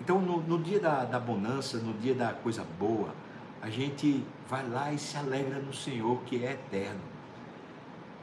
Então, 0.00 0.20
no, 0.20 0.40
no 0.40 0.62
dia 0.62 0.80
da, 0.80 1.04
da 1.04 1.20
bonança, 1.20 1.78
no 1.78 1.92
dia 1.94 2.14
da 2.14 2.32
coisa 2.32 2.64
boa, 2.78 3.14
a 3.60 3.68
gente 3.68 4.24
vai 4.48 4.66
lá 4.68 4.92
e 4.92 4.98
se 4.98 5.16
alegra 5.16 5.58
no 5.58 5.72
Senhor 5.72 6.20
que 6.22 6.44
é 6.44 6.52
eterno. 6.52 7.00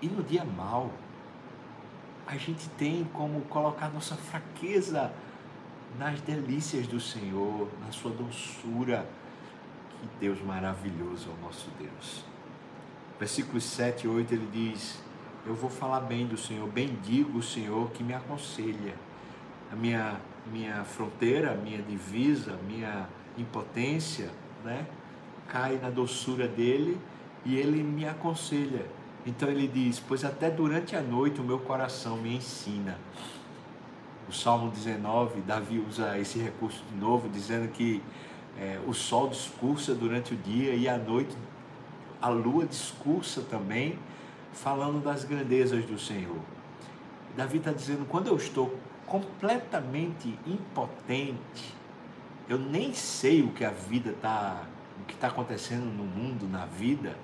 E 0.01 0.07
no 0.07 0.23
dia 0.23 0.43
mal, 0.43 0.91
a 2.27 2.37
gente 2.37 2.67
tem 2.69 3.03
como 3.13 3.41
colocar 3.41 3.89
nossa 3.89 4.15
fraqueza 4.15 5.11
nas 5.97 6.19
delícias 6.21 6.87
do 6.87 6.99
Senhor, 6.99 7.69
na 7.85 7.91
sua 7.91 8.11
doçura. 8.11 9.07
Que 9.89 10.07
Deus 10.19 10.41
maravilhoso 10.41 11.29
é 11.29 11.33
o 11.33 11.45
nosso 11.45 11.69
Deus. 11.79 12.23
Versículos 13.19 13.63
7 13.63 14.05
e 14.05 14.07
8 14.09 14.33
ele 14.33 14.49
diz: 14.51 15.01
Eu 15.45 15.55
vou 15.55 15.69
falar 15.69 16.01
bem 16.01 16.25
do 16.27 16.37
Senhor, 16.37 16.67
bendigo 16.69 17.37
o 17.37 17.43
Senhor 17.43 17.89
que 17.91 18.03
me 18.03 18.13
aconselha 18.13 18.95
a 19.71 19.75
minha, 19.75 20.19
minha 20.51 20.83
fronteira, 20.83 21.51
a 21.51 21.55
minha 21.55 21.81
divisa, 21.81 22.57
minha 22.67 23.07
impotência, 23.37 24.29
né? 24.63 24.85
Cai 25.49 25.77
na 25.81 25.89
doçura 25.89 26.47
dele 26.47 26.97
e 27.45 27.55
ele 27.55 27.83
me 27.83 28.07
aconselha. 28.07 28.85
Então 29.25 29.49
ele 29.49 29.67
diz: 29.67 29.99
Pois 29.99 30.23
até 30.23 30.49
durante 30.49 30.95
a 30.95 31.01
noite 31.01 31.41
o 31.41 31.43
meu 31.43 31.59
coração 31.59 32.17
me 32.17 32.35
ensina. 32.35 32.97
O 34.27 34.33
Salmo 34.33 34.71
19, 34.71 35.41
Davi 35.41 35.79
usa 35.79 36.17
esse 36.17 36.39
recurso 36.39 36.83
de 36.91 36.97
novo, 36.97 37.29
dizendo 37.29 37.71
que 37.71 38.01
é, 38.57 38.79
o 38.87 38.93
sol 38.93 39.29
discursa 39.29 39.93
durante 39.93 40.33
o 40.33 40.37
dia 40.37 40.73
e 40.73 40.89
à 40.89 40.97
noite 40.97 41.35
a 42.21 42.29
lua 42.29 42.65
discursa 42.65 43.41
também, 43.41 43.99
falando 44.51 45.03
das 45.03 45.23
grandezas 45.23 45.85
do 45.85 45.99
Senhor. 45.99 46.39
Davi 47.37 47.57
está 47.59 47.71
dizendo: 47.71 48.05
quando 48.07 48.27
eu 48.27 48.35
estou 48.35 48.75
completamente 49.05 50.37
impotente. 50.45 51.75
Eu 52.47 52.59
nem 52.59 52.93
sei 52.93 53.41
o 53.41 53.49
que 53.49 53.65
a 53.65 53.71
vida 53.71 54.11
está, 54.11 54.63
o 55.01 55.05
que 55.05 55.13
está 55.13 55.27
acontecendo 55.27 55.85
no 55.85 56.03
mundo, 56.03 56.47
na 56.47 56.65
vida. 56.65 57.15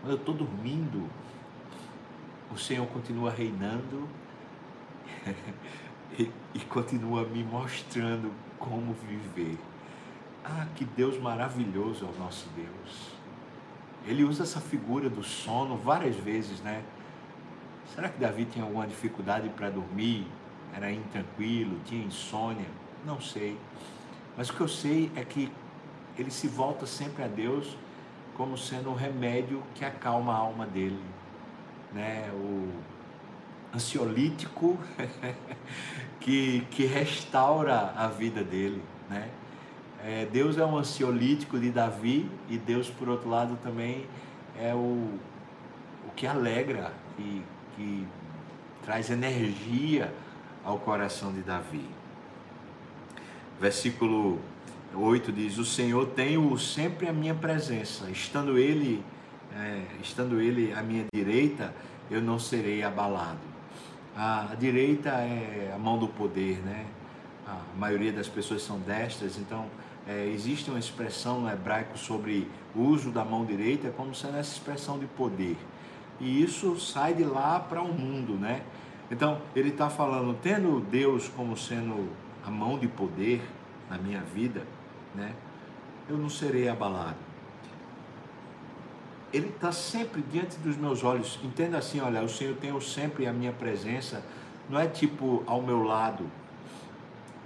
Quando 0.00 0.12
eu 0.12 0.18
estou 0.18 0.34
dormindo, 0.34 1.08
o 2.50 2.58
Senhor 2.58 2.86
continua 2.88 3.30
reinando 3.30 4.08
e, 6.18 6.30
e 6.54 6.60
continua 6.60 7.24
me 7.24 7.42
mostrando 7.44 8.32
como 8.58 8.94
viver. 9.08 9.58
Ah, 10.44 10.66
que 10.74 10.84
Deus 10.84 11.18
maravilhoso 11.18 12.04
é 12.04 12.08
o 12.08 12.18
nosso 12.18 12.48
Deus. 12.56 13.12
Ele 14.06 14.24
usa 14.24 14.42
essa 14.42 14.60
figura 14.60 15.08
do 15.08 15.22
sono 15.22 15.76
várias 15.76 16.16
vezes, 16.16 16.60
né? 16.60 16.82
Será 17.94 18.08
que 18.08 18.18
Davi 18.18 18.44
tinha 18.44 18.64
alguma 18.64 18.86
dificuldade 18.86 19.48
para 19.50 19.70
dormir? 19.70 20.26
era 20.74 20.90
intranquilo, 20.90 21.78
tinha 21.84 22.04
insônia, 22.04 22.66
não 23.04 23.20
sei. 23.20 23.58
Mas 24.36 24.48
o 24.48 24.54
que 24.54 24.60
eu 24.60 24.68
sei 24.68 25.10
é 25.14 25.24
que 25.24 25.52
ele 26.18 26.30
se 26.30 26.48
volta 26.48 26.86
sempre 26.86 27.22
a 27.22 27.26
Deus 27.26 27.76
como 28.34 28.56
sendo 28.56 28.90
o 28.90 28.94
remédio 28.94 29.62
que 29.74 29.84
acalma 29.84 30.32
a 30.32 30.36
alma 30.36 30.66
dele, 30.66 31.02
né? 31.92 32.30
O 32.32 32.68
ansiolítico 33.74 34.78
que, 36.20 36.66
que 36.70 36.84
restaura 36.84 37.92
a 37.96 38.08
vida 38.08 38.42
dele, 38.42 38.82
né? 39.08 39.30
É, 40.04 40.26
Deus 40.26 40.58
é 40.58 40.64
um 40.64 40.76
ansiolítico 40.76 41.58
de 41.60 41.70
Davi 41.70 42.28
e 42.48 42.58
Deus, 42.58 42.90
por 42.90 43.08
outro 43.08 43.28
lado, 43.28 43.56
também 43.62 44.06
é 44.58 44.74
o, 44.74 45.18
o 46.08 46.10
que 46.16 46.26
alegra 46.26 46.92
e 47.18 47.42
que 47.76 48.06
traz 48.84 49.10
energia 49.10 50.12
ao 50.64 50.78
coração 50.78 51.32
de 51.32 51.40
Davi. 51.42 51.88
Versículo 53.60 54.40
8 54.94 55.32
diz: 55.32 55.58
O 55.58 55.64
Senhor 55.64 56.06
tem-o 56.08 56.58
sempre 56.58 57.08
à 57.08 57.12
minha 57.12 57.34
presença, 57.34 58.10
estando 58.10 58.58
ele, 58.58 59.02
é, 59.54 59.82
estando 60.02 60.40
ele 60.40 60.72
à 60.72 60.82
minha 60.82 61.04
direita, 61.12 61.74
eu 62.10 62.20
não 62.20 62.38
serei 62.38 62.82
abalado. 62.82 63.38
A, 64.16 64.52
a 64.52 64.54
direita 64.54 65.10
é 65.10 65.72
a 65.74 65.78
mão 65.78 65.98
do 65.98 66.08
poder, 66.08 66.58
né? 66.58 66.86
A 67.46 67.58
maioria 67.78 68.12
das 68.12 68.28
pessoas 68.28 68.62
são 68.62 68.78
destras, 68.78 69.38
então 69.38 69.66
é, 70.06 70.26
existe 70.26 70.70
uma 70.70 70.78
expressão 70.78 71.40
no 71.40 71.50
hebraico 71.50 71.98
sobre 71.98 72.48
o 72.74 72.80
uso 72.82 73.10
da 73.10 73.24
mão 73.24 73.44
direita 73.44 73.90
como 73.96 74.14
sendo 74.14 74.36
essa 74.36 74.52
expressão 74.52 74.98
de 74.98 75.06
poder. 75.06 75.56
E 76.20 76.42
isso 76.42 76.78
sai 76.78 77.14
de 77.14 77.24
lá 77.24 77.58
para 77.58 77.82
o 77.82 77.92
mundo, 77.92 78.34
né? 78.34 78.62
Então, 79.10 79.40
ele 79.54 79.70
está 79.70 79.90
falando, 79.90 80.36
tendo 80.42 80.80
Deus 80.80 81.28
como 81.28 81.56
sendo 81.56 82.08
a 82.46 82.50
mão 82.50 82.78
de 82.78 82.88
poder 82.88 83.42
na 83.90 83.98
minha 83.98 84.20
vida, 84.20 84.62
né? 85.14 85.34
Eu 86.08 86.16
não 86.16 86.28
serei 86.28 86.68
abalado. 86.68 87.16
Ele 89.32 89.48
está 89.48 89.72
sempre 89.72 90.22
diante 90.30 90.58
dos 90.58 90.76
meus 90.76 91.02
olhos. 91.02 91.38
Entenda 91.42 91.78
assim, 91.78 92.00
olha, 92.00 92.22
o 92.22 92.28
Senhor 92.28 92.54
tem 92.56 92.78
sempre 92.80 93.26
a 93.26 93.32
minha 93.32 93.52
presença. 93.52 94.22
Não 94.68 94.78
é 94.78 94.86
tipo 94.86 95.42
ao 95.46 95.62
meu 95.62 95.82
lado, 95.82 96.24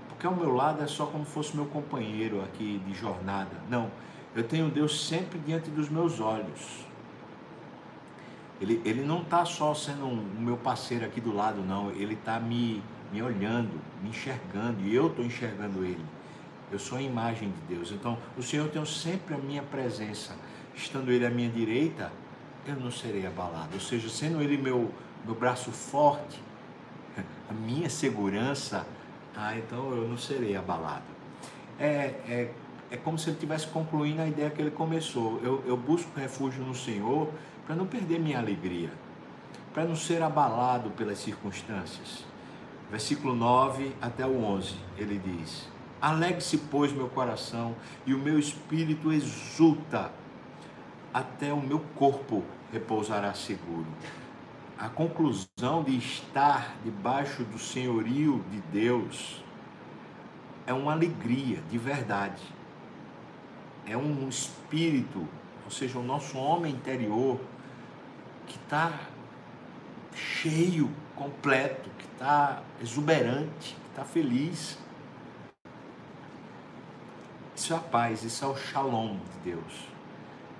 porque 0.08 0.26
ao 0.26 0.34
meu 0.34 0.52
lado 0.54 0.82
é 0.82 0.86
só 0.86 1.06
como 1.06 1.24
fosse 1.24 1.54
meu 1.54 1.66
companheiro 1.66 2.42
aqui 2.42 2.80
de 2.86 2.94
jornada. 2.94 3.50
Não, 3.68 3.90
eu 4.34 4.42
tenho 4.42 4.68
Deus 4.70 5.06
sempre 5.06 5.38
diante 5.38 5.70
dos 5.70 5.88
meus 5.88 6.20
olhos. 6.20 6.84
Ele, 8.60 8.80
ele 8.84 9.02
não 9.02 9.22
está 9.22 9.44
só 9.44 9.74
sendo 9.74 10.06
um, 10.06 10.18
o 10.18 10.40
meu 10.40 10.56
parceiro 10.56 11.04
aqui 11.04 11.20
do 11.20 11.34
lado, 11.34 11.62
não. 11.62 11.90
Ele 11.90 12.14
está 12.14 12.40
me, 12.40 12.82
me 13.12 13.22
olhando, 13.22 13.78
me 14.02 14.08
enxergando, 14.08 14.80
e 14.80 14.94
eu 14.94 15.08
estou 15.08 15.24
enxergando 15.24 15.84
ele. 15.84 16.04
Eu 16.70 16.78
sou 16.78 16.98
a 16.98 17.02
imagem 17.02 17.50
de 17.50 17.74
Deus. 17.74 17.92
Então, 17.92 18.18
o 18.36 18.42
Senhor 18.42 18.68
tem 18.68 18.84
sempre 18.84 19.34
a 19.34 19.38
minha 19.38 19.62
presença. 19.62 20.34
Estando 20.74 21.10
Ele 21.10 21.24
à 21.24 21.30
minha 21.30 21.48
direita, 21.48 22.12
eu 22.66 22.74
não 22.76 22.90
serei 22.90 23.26
abalado. 23.26 23.70
Ou 23.74 23.80
seja, 23.80 24.08
sendo 24.08 24.42
Ele 24.42 24.56
meu, 24.56 24.90
meu 25.24 25.34
braço 25.34 25.70
forte, 25.70 26.40
a 27.48 27.52
minha 27.52 27.88
segurança, 27.88 28.86
ah, 29.36 29.56
então 29.56 29.90
eu 29.90 30.08
não 30.08 30.16
serei 30.16 30.56
abalado. 30.56 31.04
É, 31.78 32.14
é, 32.28 32.52
é 32.90 32.96
como 32.96 33.18
se 33.18 33.28
ele 33.28 33.36
estivesse 33.36 33.66
concluindo 33.68 34.22
a 34.22 34.26
ideia 34.26 34.50
que 34.50 34.60
ele 34.60 34.70
começou. 34.70 35.40
Eu, 35.42 35.62
eu 35.66 35.76
busco 35.76 36.10
refúgio 36.18 36.64
no 36.64 36.74
Senhor 36.74 37.28
para 37.66 37.76
não 37.76 37.86
perder 37.86 38.18
minha 38.18 38.38
alegria, 38.38 38.90
para 39.74 39.84
não 39.84 39.94
ser 39.94 40.22
abalado 40.22 40.90
pelas 40.90 41.18
circunstâncias. 41.18 42.24
Versículo 42.90 43.34
9 43.34 43.94
até 44.00 44.24
o 44.24 44.42
11, 44.42 44.74
ele 44.96 45.18
diz: 45.18 45.68
Alegre-se, 46.00 46.58
pois, 46.58 46.92
meu 46.92 47.08
coração, 47.08 47.74
e 48.04 48.12
o 48.12 48.18
meu 48.18 48.38
espírito 48.38 49.12
exulta, 49.12 50.12
até 51.12 51.52
o 51.52 51.60
meu 51.60 51.80
corpo 51.94 52.44
repousará 52.72 53.32
seguro. 53.32 53.86
A 54.78 54.90
conclusão 54.90 55.82
de 55.82 55.96
estar 55.96 56.76
debaixo 56.84 57.42
do 57.44 57.58
senhorio 57.58 58.44
de 58.50 58.60
Deus 58.70 59.42
é 60.66 60.74
uma 60.74 60.92
alegria 60.92 61.62
de 61.70 61.78
verdade. 61.78 62.42
É 63.86 63.96
um 63.96 64.28
espírito, 64.28 65.26
ou 65.64 65.70
seja, 65.70 65.98
o 65.98 66.02
nosso 66.02 66.36
homem 66.36 66.74
interior 66.74 67.40
que 68.46 68.58
está 68.58 69.00
cheio, 70.14 70.90
completo, 71.14 71.88
que 71.98 72.04
está 72.12 72.62
exuberante, 72.82 73.74
que 73.74 73.90
está 73.90 74.04
feliz. 74.04 74.78
Isso 77.66 77.74
é 77.74 77.78
a 77.78 77.80
paz, 77.80 78.22
isso 78.22 78.44
é 78.44 78.46
o 78.46 78.54
shalom 78.54 79.16
de 79.16 79.50
Deus. 79.50 79.88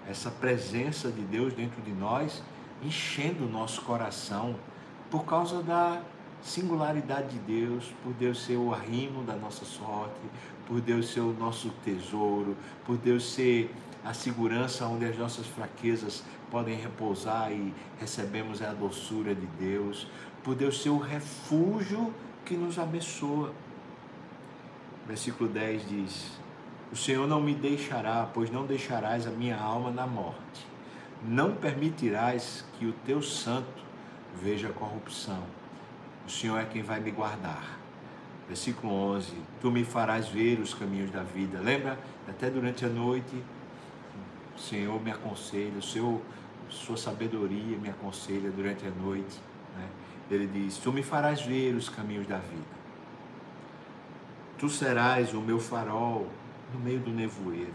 Essa 0.09 0.29
presença 0.29 1.09
de 1.09 1.21
Deus 1.21 1.55
dentro 1.55 1.81
de 1.81 1.93
nós, 1.93 2.43
enchendo 2.83 3.45
o 3.45 3.49
nosso 3.49 3.83
coração 3.83 4.57
por 5.09 5.25
causa 5.25 5.63
da 5.63 6.03
singularidade 6.43 7.29
de 7.29 7.39
Deus, 7.39 7.95
por 8.03 8.13
Deus 8.15 8.45
ser 8.45 8.57
o 8.57 8.75
arrimo 8.75 9.23
da 9.23 9.37
nossa 9.37 9.65
sorte, 9.65 10.19
por 10.67 10.81
Deus 10.81 11.13
ser 11.13 11.21
o 11.21 11.33
nosso 11.33 11.71
tesouro, 11.85 12.57
por 12.85 12.97
Deus 12.97 13.33
ser 13.33 13.73
a 14.05 14.13
segurança 14.13 14.85
onde 14.89 15.05
as 15.05 15.17
nossas 15.17 15.47
fraquezas 15.47 16.25
podem 16.51 16.77
repousar 16.77 17.53
e 17.53 17.73
recebemos 18.01 18.61
a 18.61 18.73
doçura 18.73 19.33
de 19.33 19.47
Deus, 19.61 20.09
por 20.43 20.57
Deus 20.57 20.83
ser 20.83 20.89
o 20.89 20.99
refúgio 20.99 22.13
que 22.45 22.57
nos 22.57 22.81
abençoa. 22.81 23.53
Versículo 25.07 25.49
10 25.49 25.89
diz: 25.89 26.46
O 26.93 26.97
Senhor 26.97 27.27
não 27.27 27.41
me 27.41 27.55
deixará, 27.55 28.29
pois 28.33 28.51
não 28.51 28.65
deixarás 28.65 29.27
a 29.27 29.31
minha 29.31 29.59
alma 29.59 29.91
na 29.91 30.07
morte. 30.07 30.67
Não 31.25 31.55
permitirás 31.55 32.65
que 32.79 32.87
o 32.87 32.93
teu 33.05 33.21
santo 33.23 33.83
veja 34.41 34.69
a 34.69 34.73
corrupção. 34.73 35.43
O 36.27 36.31
Senhor 36.31 36.59
é 36.59 36.65
quem 36.65 36.83
vai 36.83 37.01
me 37.01 37.11
guardar. 37.11 37.79
Versículo 38.47 38.93
11: 38.93 39.35
Tu 39.61 39.71
me 39.71 39.85
farás 39.85 40.29
ver 40.29 40.61
os 40.61 40.73
caminhos 40.75 41.11
da 41.11 41.23
vida. 41.23 41.59
Lembra? 41.59 41.99
Até 42.29 42.49
durante 42.49 42.85
a 42.85 42.89
noite, 42.89 43.43
o 44.57 44.61
Senhor 44.61 45.03
me 45.03 45.11
aconselha, 45.11 45.79
o 45.79 45.83
seu, 45.83 46.23
sua 46.69 46.97
sabedoria 46.97 47.77
me 47.77 47.89
aconselha 47.89 48.51
durante 48.51 48.87
a 48.87 48.91
noite. 48.91 49.41
Né? 49.77 49.89
Ele 50.31 50.47
diz: 50.47 50.79
Tu 50.79 50.93
me 50.93 51.03
farás 51.03 51.43
ver 51.43 51.75
os 51.75 51.89
caminhos 51.89 52.27
da 52.27 52.39
vida. 52.39 52.77
Tu 54.59 54.69
serás 54.69 55.35
o 55.35 55.41
meu 55.41 55.59
farol 55.59 56.29
no 56.73 56.81
meio 56.81 57.01
do 57.01 57.11
nevoeiro. 57.11 57.75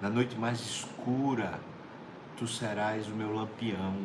Na 0.00 0.08
noite 0.08 0.36
mais 0.36 0.60
escura, 0.60 1.60
tu 2.36 2.46
serás 2.46 3.06
o 3.06 3.12
meu 3.12 3.34
lampião, 3.34 3.96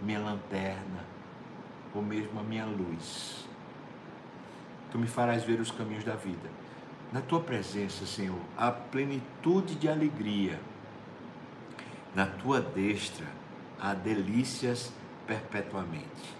minha 0.00 0.18
lanterna, 0.18 1.04
ou 1.94 2.02
mesmo 2.02 2.40
a 2.40 2.42
minha 2.42 2.66
luz. 2.66 3.46
Tu 4.90 4.98
me 4.98 5.06
farás 5.06 5.44
ver 5.44 5.60
os 5.60 5.70
caminhos 5.70 6.04
da 6.04 6.14
vida. 6.14 6.50
Na 7.12 7.20
tua 7.20 7.40
presença, 7.40 8.06
Senhor, 8.06 8.40
há 8.56 8.70
plenitude 8.70 9.74
de 9.74 9.88
alegria. 9.88 10.58
Na 12.14 12.26
tua 12.26 12.60
destra 12.60 13.26
há 13.80 13.94
delícias 13.94 14.92
perpetuamente. 15.26 16.34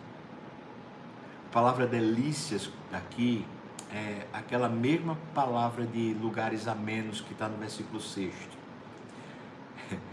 A 1.49 1.53
palavra 1.53 1.87
delícias 1.87 2.71
aqui 2.93 3.45
é 3.93 4.27
aquela 4.33 4.69
mesma 4.69 5.19
palavra 5.35 5.85
de 5.85 6.15
lugares 6.15 6.67
a 6.67 6.75
menos 6.75 7.21
que 7.21 7.33
está 7.33 7.49
no 7.49 7.59
versículo 7.59 8.01
6. 8.01 8.35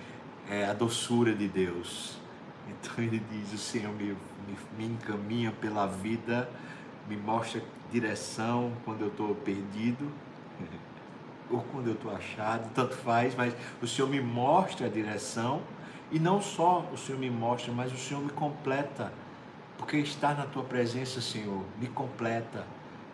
É 0.51 0.65
a 0.65 0.73
doçura 0.73 1.35
de 1.35 1.47
Deus. 1.47 2.17
Então 2.67 3.03
ele 3.03 3.21
diz: 3.31 3.53
O 3.53 3.57
Senhor 3.59 3.93
me, 3.93 4.17
me, 4.47 4.57
me 4.75 4.85
encaminha 4.85 5.51
pela 5.51 5.85
vida, 5.85 6.49
me 7.07 7.15
mostra 7.15 7.61
direção 7.91 8.73
quando 8.83 9.01
eu 9.01 9.09
estou 9.09 9.35
perdido, 9.35 10.11
ou 11.51 11.61
quando 11.71 11.89
eu 11.89 11.93
estou 11.93 12.15
achado, 12.15 12.67
tanto 12.73 12.95
faz, 12.95 13.35
mas 13.35 13.53
o 13.79 13.85
Senhor 13.85 14.09
me 14.09 14.19
mostra 14.19 14.87
a 14.87 14.89
direção 14.89 15.61
e 16.11 16.17
não 16.17 16.41
só 16.41 16.83
o 16.91 16.97
Senhor 16.97 17.19
me 17.19 17.29
mostra, 17.29 17.71
mas 17.71 17.93
o 17.93 17.97
Senhor 17.97 18.21
me 18.21 18.31
completa. 18.31 19.13
Porque 19.77 19.97
estar 19.97 20.35
na 20.35 20.45
tua 20.45 20.63
presença, 20.63 21.21
Senhor, 21.21 21.63
me 21.79 21.87
completa, 21.87 22.65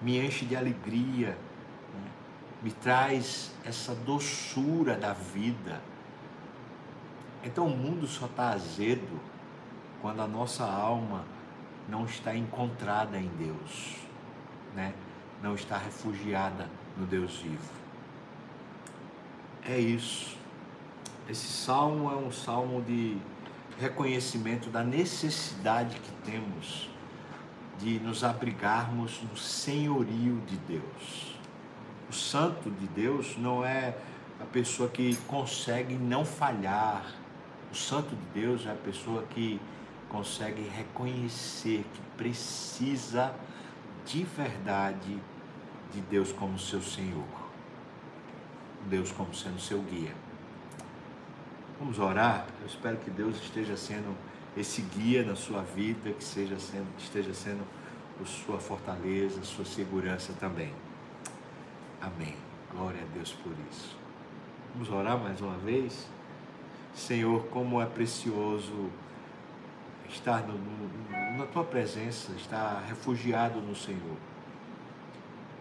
me 0.06 0.24
enche 0.24 0.46
de 0.46 0.56
alegria, 0.56 1.30
né? 1.30 2.12
me 2.62 2.72
traz 2.72 3.52
essa 3.66 3.96
doçura 3.96 4.96
da 4.96 5.14
vida. 5.14 5.82
Então 7.44 7.66
o 7.66 7.76
mundo 7.76 8.06
só 8.06 8.28
está 8.28 8.52
azedo 8.52 9.20
quando 10.04 10.22
a 10.22 10.28
nossa 10.28 10.64
alma 10.64 11.26
não 11.90 12.06
está 12.06 12.36
encontrada 12.36 13.18
em 13.18 13.28
Deus, 13.30 13.96
né? 14.76 14.94
não 15.42 15.56
está 15.56 15.76
refugiada 15.76 16.70
no 16.96 17.08
Deus 17.08 17.38
vivo. 17.38 17.74
É 19.68 19.80
isso. 19.80 20.38
Esse 21.28 21.48
salmo 21.48 22.12
é 22.12 22.16
um 22.16 22.32
salmo 22.32 22.84
de 22.84 23.18
reconhecimento 23.80 24.70
da 24.70 24.84
necessidade 24.84 26.00
que 26.00 26.12
temos 26.32 26.94
de 27.80 28.00
nos 28.00 28.24
abrigarmos 28.24 29.22
no 29.30 29.38
senhorio 29.38 30.42
de 30.48 30.58
Deus. 30.58 31.36
O 32.10 32.14
santo 32.14 32.70
de 32.70 32.88
Deus 32.88 33.38
não 33.38 33.66
é 33.66 33.96
a 34.40 34.46
pessoa 34.46 34.90
que 34.90 35.16
consegue 35.28 35.96
não 35.96 36.24
falhar. 36.24 37.06
O 37.72 37.76
santo 37.76 38.16
de 38.16 38.42
Deus 38.42 38.66
é 38.66 38.72
a 38.72 38.76
pessoa 38.76 39.24
que 39.24 39.60
consegue 40.10 40.62
reconhecer 40.70 41.86
que 41.94 42.02
precisa 42.16 43.34
de 44.06 44.24
verdade 44.24 45.20
de 45.92 46.02
Deus 46.02 46.32
como 46.32 46.58
seu 46.60 46.82
Senhor. 46.82 47.26
Deus 48.88 49.12
como 49.12 49.34
sendo 49.34 49.60
seu 49.60 49.82
guia. 49.82 50.14
Vamos 51.80 52.00
orar? 52.00 52.46
Eu 52.62 52.68
espero 52.68 52.98
que 52.98 53.10
Deus 53.10 53.36
esteja 53.42 53.76
sendo 53.76 54.16
esse 54.58 54.82
guia 54.82 55.24
na 55.24 55.36
sua 55.36 55.62
vida, 55.62 56.12
que 56.12 56.24
seja 56.24 56.58
sendo, 56.60 56.88
esteja 56.98 57.34
sendo 57.34 57.64
a 58.22 58.26
sua 58.26 58.60
fortaleza, 58.60 59.42
a 59.42 59.44
sua 59.44 59.66
segurança 59.66 60.34
também. 60.40 60.72
Amém. 62.02 62.36
Glória 62.72 63.02
a 63.02 63.14
Deus 63.14 63.34
por 63.34 63.52
isso. 63.72 63.98
Vamos 64.74 64.90
orar 64.90 65.18
mais 65.18 65.42
uma 65.42 65.58
vez? 65.58 66.08
Senhor, 66.94 67.46
como 67.48 67.82
é 67.82 67.86
precioso 67.86 68.90
estar 70.10 70.44
no, 70.48 70.54
no, 70.54 71.38
na 71.38 71.46
tua 71.46 71.64
presença, 71.64 72.32
estar 72.34 72.86
refugiado 72.88 73.60
no 73.60 73.76
Senhor. 73.76 74.18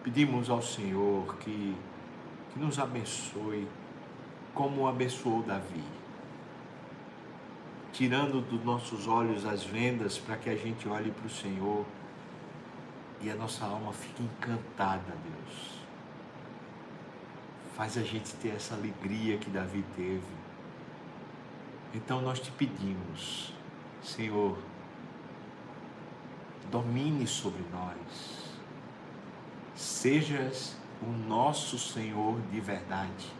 Pedimos 0.03 0.49
ao 0.49 0.61
Senhor 0.61 1.35
que, 1.37 1.75
que 2.53 2.59
nos 2.59 2.79
abençoe 2.79 3.67
como 4.53 4.87
abençoou 4.87 5.43
Davi 5.43 5.83
tirando 7.95 8.41
dos 8.41 8.61
nossos 8.65 9.07
olhos 9.07 9.45
as 9.45 9.63
vendas 9.63 10.17
para 10.17 10.35
que 10.35 10.49
a 10.49 10.55
gente 10.55 10.85
olhe 10.87 11.11
para 11.11 11.27
o 11.27 11.29
Senhor 11.29 11.85
e 13.21 13.29
a 13.29 13.35
nossa 13.35 13.63
alma 13.65 13.93
fique 13.93 14.21
encantada, 14.21 15.15
Deus. 15.23 15.79
Faz 17.73 17.97
a 17.97 18.01
gente 18.01 18.33
ter 18.35 18.49
essa 18.49 18.75
alegria 18.75 19.37
que 19.37 19.49
Davi 19.49 19.83
teve. 19.95 20.21
Então 21.93 22.21
nós 22.21 22.41
te 22.41 22.51
pedimos, 22.51 23.53
Senhor, 24.03 24.57
domine 26.69 27.25
sobre 27.25 27.63
nós. 27.71 28.57
Sejas 29.73 30.75
o 31.01 31.09
nosso 31.29 31.79
Senhor 31.79 32.41
de 32.51 32.59
verdade. 32.59 33.31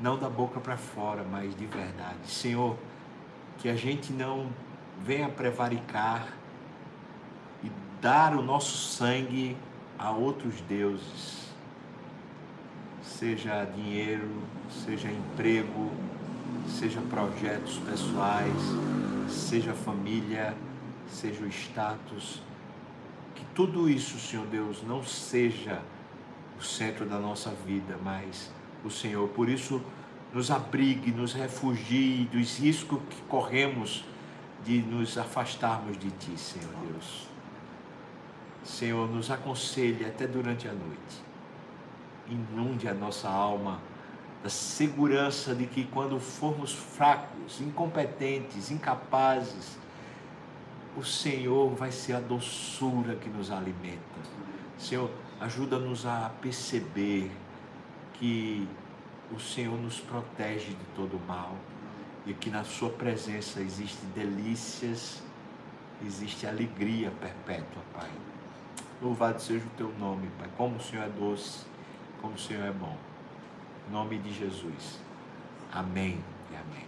Não 0.00 0.16
da 0.16 0.30
boca 0.30 0.60
para 0.60 0.76
fora, 0.76 1.24
mas 1.24 1.56
de 1.56 1.66
verdade. 1.66 2.28
Senhor, 2.28 2.76
que 3.58 3.68
a 3.68 3.76
gente 3.76 4.12
não 4.12 4.48
venha 5.02 5.28
prevaricar 5.28 6.28
e 7.62 7.70
dar 8.00 8.34
o 8.34 8.42
nosso 8.42 8.76
sangue 8.76 9.56
a 9.98 10.10
outros 10.10 10.60
deuses, 10.62 11.46
seja 13.02 13.64
dinheiro, 13.64 14.30
seja 14.68 15.10
emprego, 15.10 15.90
seja 16.68 17.00
projetos 17.02 17.78
pessoais, 17.78 18.62
seja 19.28 19.72
família, 19.72 20.54
seja 21.08 21.42
o 21.44 21.48
status, 21.48 22.42
que 23.34 23.44
tudo 23.54 23.88
isso, 23.88 24.18
Senhor 24.18 24.46
Deus, 24.46 24.82
não 24.86 25.04
seja 25.04 25.80
o 26.58 26.62
centro 26.62 27.04
da 27.04 27.18
nossa 27.18 27.50
vida, 27.66 27.98
mas 28.02 28.50
o 28.84 28.90
Senhor. 28.90 29.28
Por 29.28 29.48
isso, 29.48 29.82
nos 30.36 30.50
abrigue, 30.50 31.12
nos 31.12 31.32
refugie 31.32 32.28
dos 32.30 32.58
riscos 32.58 33.00
que 33.08 33.22
corremos 33.22 34.04
de 34.66 34.82
nos 34.82 35.16
afastarmos 35.16 35.98
de 35.98 36.10
Ti, 36.10 36.36
Senhor 36.36 36.68
Deus. 36.86 37.26
Senhor, 38.62 39.08
nos 39.08 39.30
aconselhe 39.30 40.04
até 40.04 40.26
durante 40.26 40.68
a 40.68 40.72
noite. 40.72 41.22
Inunde 42.28 42.86
a 42.86 42.92
nossa 42.92 43.30
alma 43.30 43.80
da 44.42 44.50
segurança 44.50 45.54
de 45.54 45.64
que 45.64 45.84
quando 45.84 46.20
formos 46.20 46.70
fracos, 46.74 47.58
incompetentes, 47.62 48.70
incapazes, 48.70 49.78
o 50.98 51.02
Senhor 51.02 51.74
vai 51.74 51.90
ser 51.90 52.12
a 52.12 52.20
doçura 52.20 53.16
que 53.16 53.30
nos 53.30 53.50
alimenta. 53.50 54.02
Senhor, 54.76 55.10
ajuda-nos 55.40 56.04
a 56.04 56.30
perceber 56.42 57.30
que 58.12 58.68
o 59.32 59.40
Senhor 59.40 59.76
nos 59.78 60.00
protege 60.00 60.70
de 60.70 60.84
todo 60.94 61.20
mal 61.26 61.54
e 62.26 62.34
que 62.34 62.50
na 62.50 62.64
Sua 62.64 62.90
presença 62.90 63.60
existe 63.60 64.04
delícias, 64.06 65.22
existe 66.04 66.46
alegria 66.46 67.10
perpétua, 67.20 67.82
Pai. 67.92 68.10
Louvado 69.00 69.40
seja 69.40 69.64
o 69.64 69.70
Teu 69.76 69.92
nome, 69.98 70.28
Pai. 70.38 70.48
Como 70.56 70.76
o 70.76 70.80
Senhor 70.80 71.04
é 71.04 71.08
doce, 71.08 71.64
como 72.20 72.34
o 72.34 72.38
Senhor 72.38 72.64
é 72.64 72.72
bom. 72.72 72.96
Em 73.88 73.92
nome 73.92 74.18
de 74.18 74.32
Jesus. 74.32 75.00
Amém 75.72 76.18
e 76.50 76.56
amém. 76.56 76.86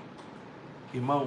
Irmão, 0.92 1.26